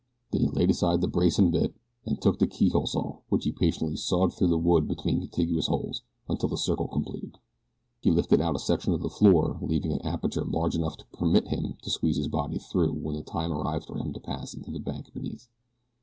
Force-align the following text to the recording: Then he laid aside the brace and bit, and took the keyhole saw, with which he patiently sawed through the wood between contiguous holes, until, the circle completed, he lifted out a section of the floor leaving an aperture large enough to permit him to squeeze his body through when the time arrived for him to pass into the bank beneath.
Then 0.31 0.41
he 0.41 0.47
laid 0.47 0.71
aside 0.71 0.99
the 0.99 1.07
brace 1.07 1.37
and 1.37 1.51
bit, 1.51 1.75
and 2.07 2.19
took 2.19 2.39
the 2.39 2.47
keyhole 2.47 2.87
saw, 2.87 3.07
with 3.17 3.21
which 3.29 3.43
he 3.43 3.51
patiently 3.51 3.95
sawed 3.95 4.33
through 4.33 4.47
the 4.47 4.57
wood 4.57 4.87
between 4.87 5.19
contiguous 5.19 5.67
holes, 5.67 6.01
until, 6.27 6.49
the 6.49 6.57
circle 6.57 6.87
completed, 6.87 7.37
he 8.01 8.09
lifted 8.09 8.41
out 8.41 8.55
a 8.55 8.59
section 8.59 8.95
of 8.95 9.03
the 9.03 9.11
floor 9.11 9.59
leaving 9.61 9.91
an 9.91 10.01
aperture 10.01 10.43
large 10.43 10.73
enough 10.73 10.97
to 10.97 11.05
permit 11.13 11.49
him 11.49 11.75
to 11.83 11.91
squeeze 11.91 12.17
his 12.17 12.29
body 12.29 12.57
through 12.57 12.93
when 12.93 13.15
the 13.15 13.21
time 13.21 13.53
arrived 13.53 13.85
for 13.85 13.99
him 13.99 14.11
to 14.13 14.19
pass 14.19 14.55
into 14.55 14.71
the 14.71 14.79
bank 14.79 15.13
beneath. 15.13 15.47